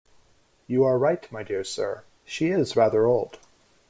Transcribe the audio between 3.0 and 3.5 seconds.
old.